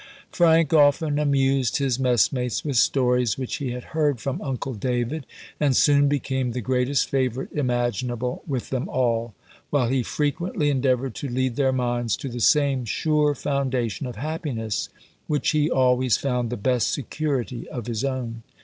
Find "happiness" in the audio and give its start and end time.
14.15-14.89